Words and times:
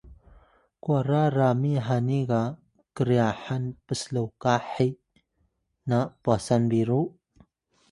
kwara 0.83 1.21
rami 1.37 1.73
hani 1.87 2.17
ga 2.29 2.41
kryaxan 2.95 3.63
pslokah 3.85 4.63
he 4.73 4.87
na 5.89 5.97
pwasan 6.23 6.63
biru? 6.71 7.01